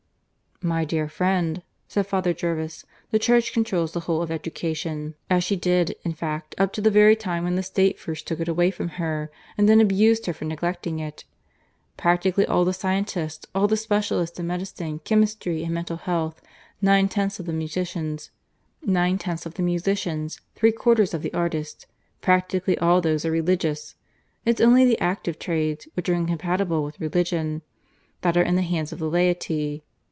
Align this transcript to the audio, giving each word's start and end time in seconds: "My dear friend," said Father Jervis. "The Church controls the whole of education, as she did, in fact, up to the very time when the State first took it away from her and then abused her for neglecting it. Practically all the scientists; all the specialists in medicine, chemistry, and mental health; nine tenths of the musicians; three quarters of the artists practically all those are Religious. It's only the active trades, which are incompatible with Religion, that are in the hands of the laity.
"My 0.63 0.85
dear 0.85 1.09
friend," 1.09 1.63
said 1.87 2.05
Father 2.05 2.33
Jervis. 2.35 2.85
"The 3.09 3.17
Church 3.17 3.51
controls 3.51 3.93
the 3.93 4.01
whole 4.01 4.21
of 4.21 4.29
education, 4.29 5.15
as 5.27 5.43
she 5.43 5.55
did, 5.55 5.95
in 6.03 6.13
fact, 6.13 6.53
up 6.59 6.71
to 6.73 6.81
the 6.81 6.91
very 6.91 7.15
time 7.15 7.43
when 7.45 7.55
the 7.55 7.63
State 7.63 7.97
first 7.97 8.27
took 8.27 8.39
it 8.39 8.47
away 8.47 8.69
from 8.69 8.89
her 9.01 9.31
and 9.57 9.67
then 9.67 9.81
abused 9.81 10.27
her 10.27 10.33
for 10.33 10.45
neglecting 10.45 10.99
it. 10.99 11.23
Practically 11.97 12.45
all 12.45 12.63
the 12.63 12.73
scientists; 12.75 13.47
all 13.55 13.67
the 13.67 13.75
specialists 13.75 14.39
in 14.39 14.45
medicine, 14.45 14.99
chemistry, 15.03 15.63
and 15.63 15.73
mental 15.73 15.97
health; 15.97 16.43
nine 16.79 17.07
tenths 17.09 17.39
of 17.39 17.47
the 17.47 17.53
musicians; 17.53 18.29
three 20.55 20.71
quarters 20.71 21.13
of 21.15 21.23
the 21.23 21.33
artists 21.33 21.87
practically 22.21 22.77
all 22.77 23.01
those 23.01 23.25
are 23.25 23.31
Religious. 23.31 23.95
It's 24.45 24.61
only 24.61 24.85
the 24.85 24.99
active 24.99 25.39
trades, 25.39 25.87
which 25.95 26.07
are 26.07 26.13
incompatible 26.13 26.83
with 26.83 27.01
Religion, 27.01 27.63
that 28.21 28.37
are 28.37 28.43
in 28.43 28.55
the 28.57 28.61
hands 28.61 28.93
of 28.93 28.99
the 28.99 29.09
laity. 29.09 29.83